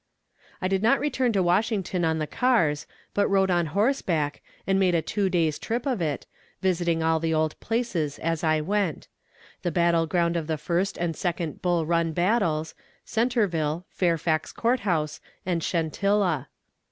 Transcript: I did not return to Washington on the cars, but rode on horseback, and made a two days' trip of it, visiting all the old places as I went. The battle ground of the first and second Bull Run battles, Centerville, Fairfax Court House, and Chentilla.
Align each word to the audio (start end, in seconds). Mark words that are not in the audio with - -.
I 0.63 0.67
did 0.67 0.81
not 0.81 0.99
return 0.99 1.31
to 1.33 1.43
Washington 1.43 2.03
on 2.03 2.17
the 2.17 2.25
cars, 2.25 2.87
but 3.13 3.27
rode 3.27 3.51
on 3.51 3.67
horseback, 3.67 4.41
and 4.65 4.79
made 4.79 4.95
a 4.95 5.01
two 5.03 5.29
days' 5.29 5.59
trip 5.59 5.85
of 5.85 6.01
it, 6.01 6.25
visiting 6.59 7.03
all 7.03 7.19
the 7.19 7.35
old 7.35 7.59
places 7.59 8.17
as 8.17 8.43
I 8.43 8.61
went. 8.61 9.09
The 9.61 9.69
battle 9.69 10.07
ground 10.07 10.35
of 10.37 10.47
the 10.47 10.57
first 10.57 10.97
and 10.97 11.15
second 11.15 11.61
Bull 11.61 11.85
Run 11.85 12.13
battles, 12.13 12.73
Centerville, 13.05 13.85
Fairfax 13.91 14.51
Court 14.51 14.79
House, 14.79 15.21
and 15.45 15.61
Chentilla. 15.61 16.47